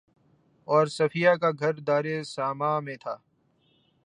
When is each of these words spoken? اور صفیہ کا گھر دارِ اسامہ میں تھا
اور 0.67 0.87
صفیہ 0.87 1.29
کا 1.41 1.49
گھر 1.59 1.73
دارِ 1.79 2.19
اسامہ 2.19 2.79
میں 2.79 2.95
تھا 2.95 3.15